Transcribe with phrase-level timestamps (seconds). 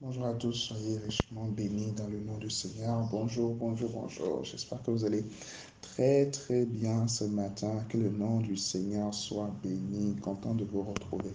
[0.00, 3.08] Bonjour à tous, soyez richement bénis dans le nom du Seigneur.
[3.12, 4.44] Bonjour, bonjour, bonjour.
[4.44, 5.24] J'espère que vous allez
[5.80, 7.70] très, très bien ce matin.
[7.88, 10.16] Que le nom du Seigneur soit béni.
[10.16, 11.30] Content de vous retrouver.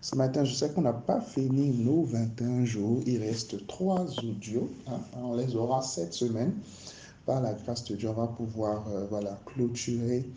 [0.00, 3.00] Ce matin, je sais qu'on n'a pas fini nos 21 jours.
[3.06, 4.68] Il reste trois audios.
[4.88, 5.00] Hein.
[5.22, 6.54] On les aura cette semaine.
[7.24, 10.28] Par la grâce de Dieu, on va pouvoir euh, voilà, clôturer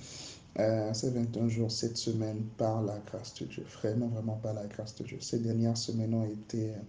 [0.59, 3.66] euh, ces 21 jours, cette semaine, par la grâce de Dieu.
[3.82, 5.18] Vraiment, vraiment par la grâce de Dieu.
[5.20, 6.70] Ces dernières semaines ont été...
[6.70, 6.79] Euh,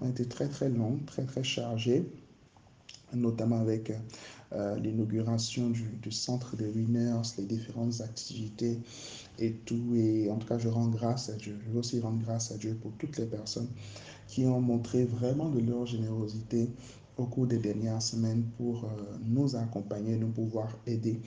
[0.00, 2.04] ont été très très longues, très très chargées,
[3.14, 3.92] notamment avec
[4.52, 8.78] euh, l'inauguration du, centre de Winners, les différentes activités
[9.38, 9.94] et tout.
[9.94, 11.58] Et en tout cas, je rends grâce à Dieu.
[11.66, 13.68] Je veux aussi rendre grâce à Dieu pour toutes les personnes
[14.28, 16.70] qui ont montré vraiment de leur générosité
[17.16, 18.88] au cours des dernières semaines pour euh,
[19.24, 21.20] nous accompagner, nous pouvoir aider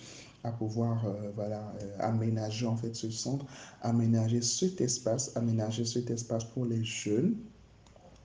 [0.43, 3.45] à pouvoir euh, voilà, aménager en fait ce centre,
[3.81, 7.35] aménager cet espace, aménager cet espace pour les jeunes,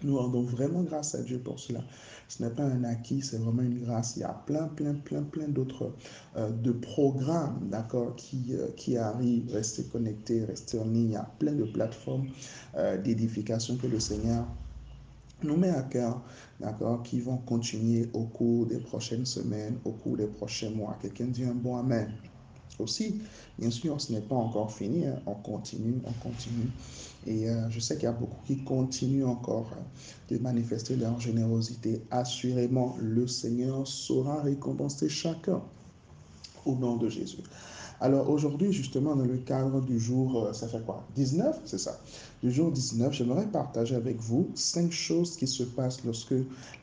[0.02, 1.80] nous rendons vraiment grâce à Dieu pour cela.
[2.28, 4.16] Ce n'est pas un acquis, c'est vraiment une grâce.
[4.16, 5.92] Il y a plein, plein, plein, plein d'autres
[6.36, 9.52] euh, programmes, d'accord, qui, euh, qui arrivent.
[9.52, 11.10] Restez connectés, restez en ligne.
[11.10, 12.26] Il y a plein de plateformes
[12.76, 14.46] euh, d'édification que le Seigneur
[15.42, 16.22] nous met à cœur,
[16.60, 20.96] d'accord, qui vont continuer au cours des prochaines semaines, au cours des prochains mois.
[21.02, 22.10] Quelqu'un dit un bon Amen.
[22.78, 23.20] Aussi,
[23.58, 25.06] bien sûr, ce n'est pas encore fini.
[25.06, 25.20] Hein.
[25.26, 26.70] On continue, on continue.
[27.26, 31.20] Et euh, je sais qu'il y a beaucoup qui continuent encore euh, de manifester leur
[31.20, 32.02] générosité.
[32.10, 35.62] Assurément, le Seigneur saura récompenser chacun
[36.66, 37.42] au nom de Jésus.
[38.04, 41.02] Alors aujourd'hui, justement, dans le cadre du jour, euh, ça fait quoi?
[41.14, 41.98] 19, c'est ça?
[42.42, 46.34] Du jour 19, j'aimerais partager avec vous cinq choses qui se passent lorsque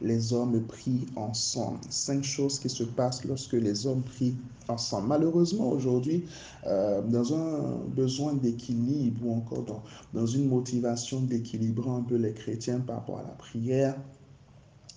[0.01, 1.77] les hommes prient ensemble.
[1.91, 4.33] Cinq choses qui se passent lorsque les hommes prient
[4.67, 5.09] ensemble.
[5.09, 6.25] Malheureusement, aujourd'hui,
[6.65, 9.83] euh, dans un besoin d'équilibre ou encore dans,
[10.15, 13.95] dans une motivation d'équilibrer un peu les chrétiens par rapport à la prière,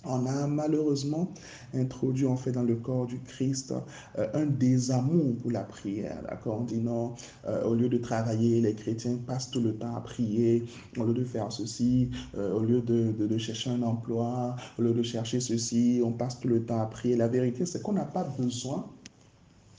[0.06, 1.32] on a malheureusement
[1.74, 3.74] introduit en fait dans le corps du Christ
[4.18, 6.22] euh, un désamour pour la prière.
[6.28, 6.58] D'accord?
[6.60, 7.14] On dit non,
[7.46, 10.64] euh, au lieu de travailler, les chrétiens passent tout le temps à prier,
[10.96, 14.82] au lieu de faire ceci, euh, au lieu de, de, de, chercher un emploi, au
[14.82, 17.16] lieu de chercher ceci, on passe tout le temps à prier.
[17.16, 18.86] La vérité, c'est qu'on n'a pas besoin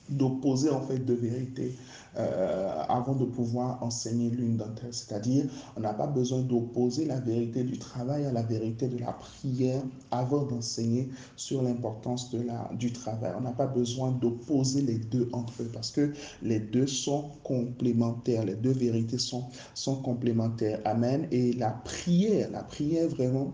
[0.10, 1.76] d'opposer en fait deux vérités
[2.18, 4.94] euh, avant de pouvoir enseigner l'une d'entre elles.
[4.94, 5.46] C'est-à-dire,
[5.76, 9.82] on n'a pas besoin d'opposer la vérité du travail à la vérité de la prière
[10.12, 12.34] avant d'enseigner sur l'importance
[12.74, 13.34] du travail.
[13.38, 18.46] On n'a pas besoin d'opposer les deux entre eux parce que les deux sont complémentaires.
[18.46, 20.80] Les deux vérités sont complémentaires.
[20.86, 21.28] Amen.
[21.32, 23.54] Et la prière, la prière vraiment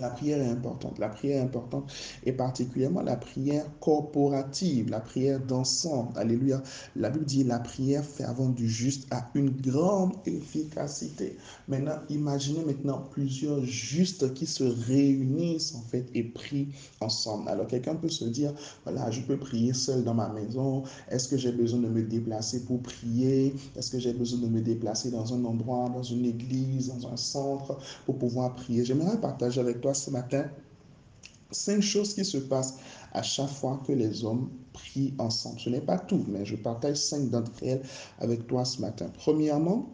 [0.00, 0.98] la prière est importante.
[0.98, 1.92] La prière est importante
[2.24, 6.16] et particulièrement la prière corporative, la prière d'ensemble.
[6.16, 6.62] Alléluia.
[6.96, 11.36] La Bible dit la prière fervente du juste a une grande efficacité.
[11.68, 16.68] Maintenant, imaginez maintenant plusieurs justes qui se réunissent en fait et prient
[17.00, 17.48] ensemble.
[17.48, 18.52] Alors quelqu'un peut se dire,
[18.84, 20.82] voilà, je peux prier seul dans ma maison.
[21.10, 23.54] Est-ce que j'ai besoin de me déplacer pour prier?
[23.76, 27.16] Est-ce que j'ai besoin de me déplacer dans un endroit, dans une église, dans un
[27.16, 28.84] centre pour pouvoir prier?
[28.84, 30.50] J'aimerais partager avec toi ce matin
[31.50, 32.76] cinq choses qui se passent
[33.12, 35.58] à chaque fois que les hommes prient ensemble.
[35.58, 37.82] Ce n'est pas tout, mais je partage cinq d'entre elles
[38.18, 39.10] avec toi ce matin.
[39.14, 39.92] Premièrement,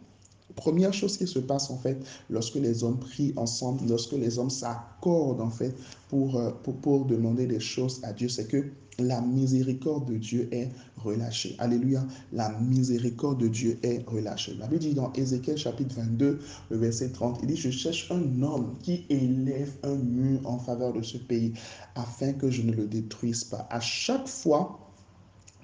[0.57, 4.51] première chose qui se passe en fait lorsque les hommes prient ensemble, lorsque les hommes
[4.51, 5.75] s'accordent en fait
[6.09, 8.65] pour, pour, pour demander des choses à Dieu, c'est que
[8.99, 11.57] la miséricorde de Dieu est relâchée.
[11.59, 12.05] Alléluia.
[12.33, 14.55] La miséricorde de Dieu est relâchée.
[14.59, 16.41] La Bible dit dans Ézéchiel chapitre 22,
[16.71, 20.93] le verset 30, il dit, je cherche un homme qui élève un mur en faveur
[20.93, 21.55] de ce pays
[21.95, 23.67] afin que je ne le détruise pas.
[23.71, 24.79] À chaque fois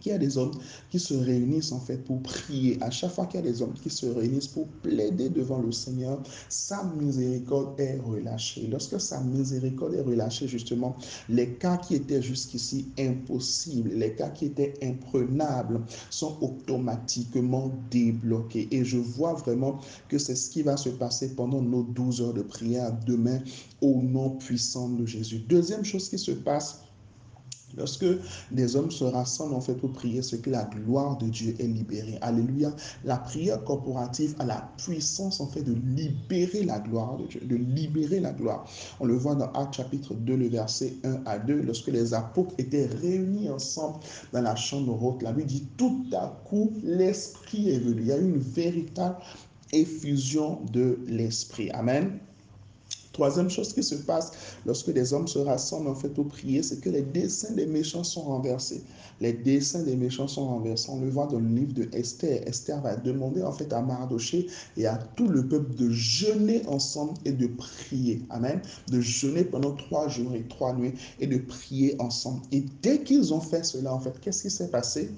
[0.01, 0.53] qu'il y a des hommes
[0.91, 3.75] qui se réunissent en fait pour prier, à chaque fois qu'il y a des hommes
[3.75, 8.67] qui se réunissent pour plaider devant le Seigneur, sa miséricorde est relâchée.
[8.71, 10.97] Lorsque sa miséricorde est relâchée, justement,
[11.29, 15.81] les cas qui étaient jusqu'ici impossibles, les cas qui étaient imprenables,
[16.11, 18.69] sont automatiquement débloqués.
[18.71, 22.35] Et je vois vraiment que c'est ce qui va se passer pendant nos 12 heures
[22.35, 23.41] de prière demain
[23.81, 25.39] au nom puissant de Jésus.
[25.49, 26.81] Deuxième chose qui se passe,
[27.77, 28.07] Lorsque
[28.51, 31.67] des hommes se rassemblent en fait pour prier, c'est que la gloire de Dieu est
[31.67, 32.19] libérée.
[32.21, 32.75] Alléluia.
[33.05, 37.57] La prière corporative a la puissance en fait de libérer la gloire de Dieu, de
[37.57, 38.67] libérer la gloire.
[38.99, 42.55] On le voit dans Actes chapitre 2, le verset 1 à 2, lorsque les apôtres
[42.59, 43.99] étaient réunis ensemble
[44.33, 45.23] dans la chambre haute.
[45.23, 48.01] La Bible dit tout à coup l'Esprit est venu.
[48.01, 49.17] Il y a eu une véritable
[49.73, 51.71] effusion de l'Esprit.
[51.71, 52.19] Amen.
[53.13, 54.31] Troisième chose qui se passe
[54.65, 58.05] lorsque les hommes se rassemblent en fait pour prier, c'est que les desseins des méchants
[58.05, 58.83] sont renversés.
[59.21, 60.91] Les desseins des méchants sont renversés.
[60.91, 62.47] On le voit dans le livre de Esther.
[62.47, 64.47] Esther va demander en fait à Mardoché
[64.77, 68.23] et à tout le peuple de jeûner ensemble et de prier.
[68.31, 68.63] Amen.
[68.89, 72.43] De jeûner pendant trois jours et trois nuits et de prier ensemble.
[72.53, 75.11] Et dès qu'ils ont fait cela, en fait, qu'est-ce qui s'est passé?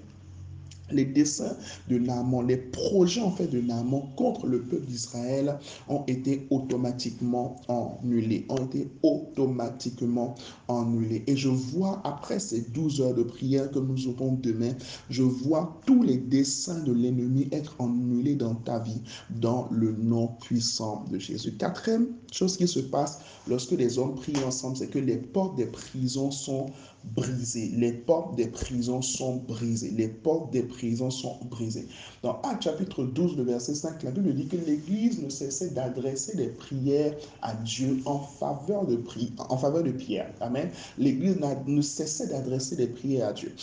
[0.93, 1.57] Les desseins
[1.89, 5.59] de Naaman, les projets en fait de Naaman contre le peuple d'Israël
[5.89, 10.35] ont été automatiquement annulés, ont été automatiquement
[10.69, 11.25] annulés.
[11.27, 14.73] Et je vois après ces 12 heures de prière que nous aurons demain,
[15.11, 20.29] je vois tous les desseins de l'ennemi être annulés dans ta vie, dans le nom
[20.41, 21.53] puissant de Jésus.
[21.53, 25.67] Quatrième chose qui se passe lorsque les hommes prient ensemble, c'est que les portes des
[25.67, 26.67] prisons sont
[27.05, 27.73] brisées.
[27.77, 29.91] Les portes des prisons sont brisées.
[29.91, 31.87] Les portes des prisons sont brisées.
[32.23, 36.37] Dans Acte chapitre 12, le verset 5, la Bible dit que l'Église ne cessait d'adresser
[36.37, 39.03] des prières à Dieu en faveur de,
[39.49, 40.31] en faveur de Pierre.
[40.41, 40.71] Amen.
[40.99, 43.55] L'Église ne cessait d'adresser des prières à Dieu.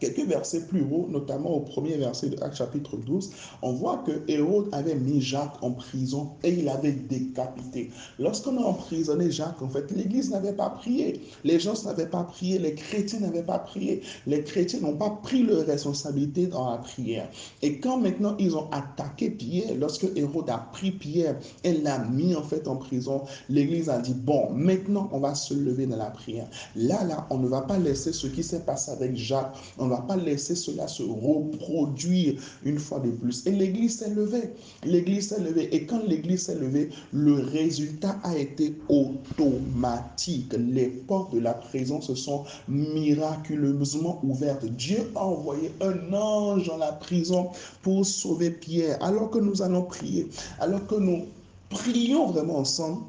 [0.00, 3.30] Quelques versets plus haut, notamment au premier verset de Acte chapitre 12,
[3.62, 7.90] on voit que Hérode avait mis Jacques en prison et il avait décapité.
[8.18, 11.20] Lorsqu'on a emprisonné Jacques, en fait, l'Église n'avait pas prié.
[11.42, 14.02] Les gens n'avaient pas prié, les chrétiens n'avaient pas prié.
[14.26, 17.28] Les chrétiens n'ont pas pris leur responsabilité dans la prière.
[17.62, 22.36] Et quand maintenant ils ont attaqué Pierre, lorsque Hérode a pris Pierre et l'a mis
[22.36, 26.10] en fait en prison, l'Église a dit, bon, maintenant on va se lever dans la
[26.10, 26.46] prière.
[26.76, 29.54] Là, là, on ne va pas laisser ce qui s'est passé avec Jacques.
[29.88, 33.46] Ne va pas laisser cela se reproduire une fois de plus.
[33.46, 34.50] Et l'Église s'est levée.
[34.84, 35.74] L'Église s'est levée.
[35.74, 40.54] Et quand l'Église s'est levée, le résultat a été automatique.
[40.58, 44.66] Les portes de la prison se sont miraculeusement ouvertes.
[44.66, 47.48] Dieu a envoyé un ange dans la prison
[47.82, 48.98] pour sauver Pierre.
[49.02, 50.28] Alors que nous allons prier,
[50.60, 51.26] alors que nous
[51.70, 53.02] prions vraiment ensemble,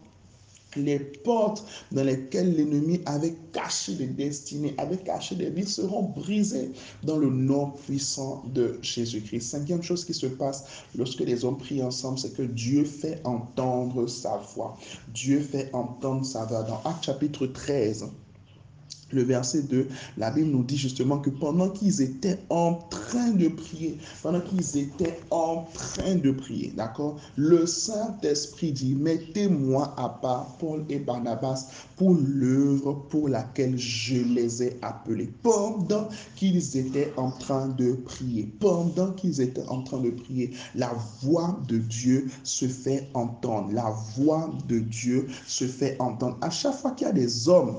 [0.75, 6.71] les portes dans lesquelles l'ennemi avait caché des destinées, avait caché des vies seront brisées
[7.03, 9.41] dans le nom puissant de Jésus-Christ.
[9.41, 14.07] Cinquième chose qui se passe lorsque les hommes prient ensemble, c'est que Dieu fait entendre
[14.07, 14.77] sa voix.
[15.13, 16.63] Dieu fait entendre sa voix.
[16.63, 18.05] Dans Acte chapitre 13,
[19.11, 23.47] le verset 2, la Bible nous dit justement que pendant qu'ils étaient en train de
[23.47, 30.57] prier, pendant qu'ils étaient en train de prier, d'accord, le Saint-Esprit dit, mettez-moi à part
[30.59, 35.29] Paul et Barnabas pour l'œuvre pour laquelle je les ai appelés.
[35.43, 40.93] Pendant qu'ils étaient en train de prier, pendant qu'ils étaient en train de prier, la
[41.21, 43.73] voix de Dieu se fait entendre.
[43.73, 46.37] La voix de Dieu se fait entendre.
[46.41, 47.75] À chaque fois qu'il y a des hommes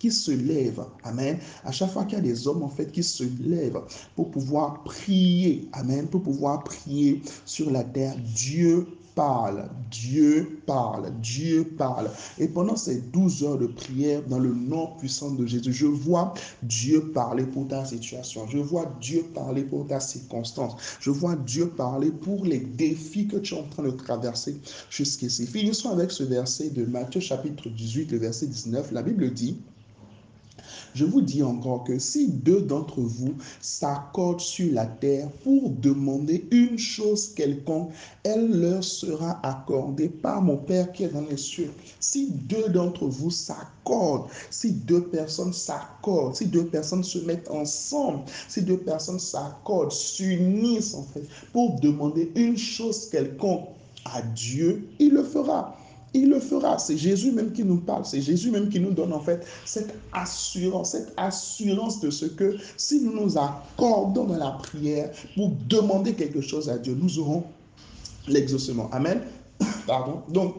[0.00, 1.38] qui se lèvent, Amen.
[1.64, 3.80] À chaque fois qu'il y a des hommes, en fait, qui se lèvent
[4.16, 11.64] pour pouvoir prier, Amen, pour pouvoir prier sur la terre, Dieu parle, Dieu parle, Dieu
[11.76, 12.10] parle.
[12.38, 16.32] Et pendant ces 12 heures de prière, dans le nom puissant de Jésus, je vois
[16.62, 18.46] Dieu parler pour ta situation.
[18.48, 20.72] Je vois Dieu parler pour ta circonstance.
[21.00, 24.56] Je vois Dieu parler pour les défis que tu es en train de traverser
[24.88, 25.46] jusqu'ici.
[25.46, 28.92] Finissons avec ce verset de Matthieu chapitre 18, le verset 19.
[28.92, 29.58] La Bible dit,
[30.94, 36.46] je vous dis encore que si deux d'entre vous s'accordent sur la terre pour demander
[36.50, 37.90] une chose quelconque,
[38.24, 41.70] elle leur sera accordée par mon Père qui est dans les cieux.
[42.00, 48.24] Si deux d'entre vous s'accordent, si deux personnes s'accordent, si deux personnes se mettent ensemble,
[48.48, 53.68] si deux personnes s'accordent, s'unissent en fait pour demander une chose quelconque
[54.04, 55.76] à Dieu, il le fera
[56.14, 56.78] il le fera.
[56.78, 58.04] C'est Jésus même qui nous parle.
[58.04, 62.56] C'est Jésus même qui nous donne en fait cette assurance, cette assurance de ce que
[62.76, 67.44] si nous nous accordons dans la prière pour demander quelque chose à Dieu, nous aurons
[68.28, 68.88] l'exaucement.
[68.92, 69.22] Amen.
[69.86, 70.22] Pardon.
[70.28, 70.56] Donc,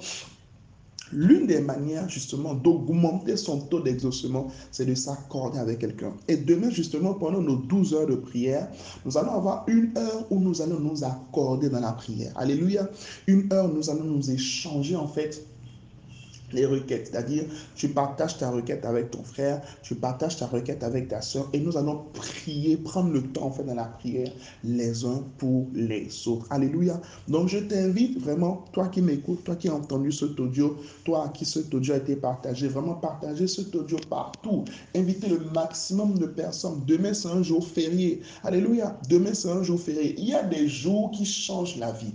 [1.14, 6.14] L'une des manières justement d'augmenter son taux d'exaucement, c'est de s'accorder avec quelqu'un.
[6.28, 8.70] Et demain justement, pendant nos 12 heures de prière,
[9.06, 12.32] nous allons avoir une heure où nous allons nous accorder dans la prière.
[12.36, 12.90] Alléluia.
[13.28, 15.46] Une heure, nous allons nous échanger en fait
[16.54, 17.44] les requêtes, c'est-à-dire
[17.76, 21.60] tu partages ta requête avec ton frère, tu partages ta requête avec ta soeur et
[21.60, 24.32] nous allons prier, prendre le temps en fait dans la prière
[24.64, 26.46] les uns pour les autres.
[26.50, 27.02] Alléluia.
[27.28, 31.30] Donc je t'invite vraiment, toi qui m'écoutes, toi qui as entendu cet audio, toi à
[31.30, 34.66] qui cet audio a été partagé, vraiment partager cet audio partout.
[34.96, 36.82] Invitez le maximum de personnes.
[36.86, 38.22] Demain c'est un jour férié.
[38.44, 38.98] Alléluia.
[39.10, 40.16] Demain c'est un jour férié.
[40.18, 42.14] Il y a des jours qui changent la vie.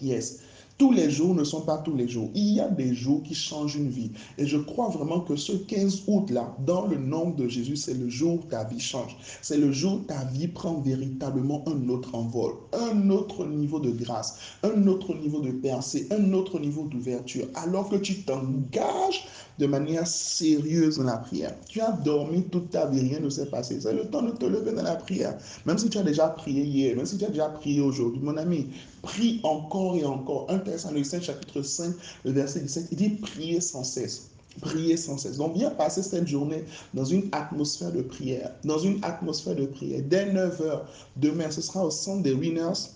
[0.00, 0.40] Yes.
[0.78, 2.28] Tous les jours ne sont pas tous les jours.
[2.34, 4.10] Il y a des jours qui changent une vie.
[4.36, 8.10] Et je crois vraiment que ce 15 août-là, dans le nom de Jésus, c'est le
[8.10, 9.16] jour où ta vie change.
[9.40, 13.90] C'est le jour où ta vie prend véritablement un autre envol, un autre niveau de
[13.90, 17.46] grâce, un autre niveau de percée, un autre niveau d'ouverture.
[17.54, 19.26] Alors que tu t'engages
[19.58, 21.54] de manière sérieuse dans la prière.
[21.68, 23.80] Tu as dormi toute ta vie, rien ne s'est passé.
[23.80, 25.38] C'est le temps de te lever dans la prière.
[25.64, 28.36] Même si tu as déjà prié hier, même si tu as déjà prié aujourd'hui, mon
[28.36, 28.66] ami,
[29.06, 30.46] prie encore et encore.
[30.48, 31.94] 1 Thessaloniciens chapitre 5,
[32.24, 34.30] le verset 17, il dit prier sans cesse.
[34.60, 35.36] Prier sans cesse.
[35.36, 38.50] Donc, viens passer cette journée dans une atmosphère de prière.
[38.64, 40.02] Dans une atmosphère de prière.
[40.04, 40.80] Dès 9h,
[41.16, 42.90] demain, ce sera au centre des Winners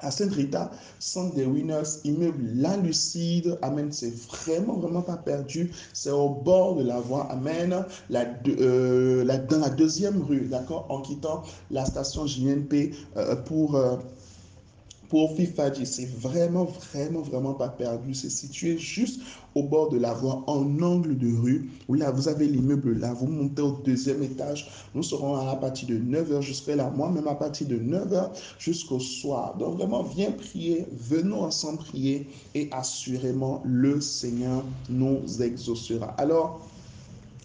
[0.00, 3.56] à Sainte-Rita, centre des Winners, immeuble La Lucide.
[3.62, 3.92] Amen.
[3.92, 5.70] C'est vraiment, vraiment pas perdu.
[5.92, 7.30] C'est au bord de la voie.
[7.30, 7.84] Amen.
[8.10, 13.76] La, euh, dans la deuxième rue, d'accord, en quittant la station JNP euh, pour.
[13.76, 13.96] Euh,
[15.12, 18.14] pour Fifadji, c'est vraiment, vraiment, vraiment pas perdu.
[18.14, 19.20] C'est situé juste
[19.54, 23.26] au bord de la voie, en angle de rue, là, vous avez l'immeuble là, vous
[23.26, 24.70] montez au deuxième étage.
[24.94, 29.00] Nous serons à partir de 9h, je serai là moi-même à partir de 9h jusqu'au
[29.00, 29.54] soir.
[29.58, 36.14] Donc vraiment, viens prier, venons ensemble prier et assurément, le Seigneur nous exaucera.
[36.16, 36.66] Alors,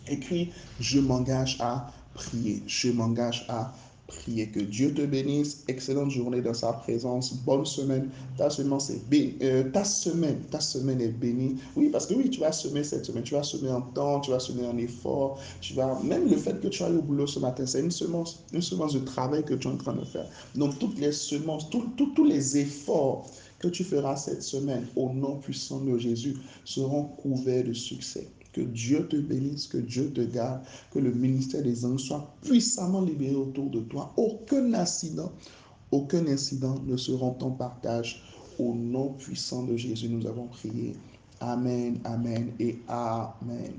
[0.07, 3.73] écrit, je m'engage à prier, je m'engage à
[4.07, 4.47] prier.
[4.47, 5.63] Que Dieu te bénisse.
[5.67, 7.33] Excellente journée dans sa présence.
[7.45, 8.09] Bonne semaine.
[8.37, 9.35] Ta semaine, c'est béni.
[9.41, 11.57] Euh, ta semaine, ta semaine est bénie.
[11.75, 13.23] Oui, parce que oui, tu vas semer cette semaine.
[13.23, 15.39] Tu vas semer en temps, tu vas semer en effort.
[15.61, 18.43] Tu vas, même le fait que tu ailles au boulot ce matin, c'est une semence,
[18.53, 20.27] une semence de travail que tu es en train de faire.
[20.55, 25.79] Donc, toutes les semences, tous les efforts que tu feras cette semaine au nom puissant
[25.79, 28.27] de Jésus seront couverts de succès.
[28.57, 33.01] Que Dieu te bénisse, que Dieu te garde, que le ministère des anges soit puissamment
[33.01, 34.11] libéré autour de toi.
[34.17, 35.31] Aucun incident,
[35.91, 38.23] aucun incident ne sera ton partage.
[38.57, 40.95] Au nom puissant de Jésus, nous avons prié.
[41.39, 43.73] Amen, amen et amen.